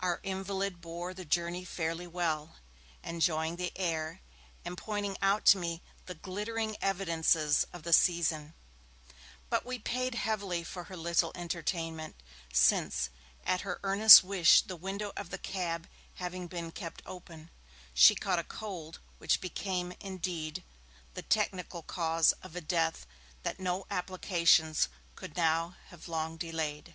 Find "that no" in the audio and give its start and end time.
23.42-23.86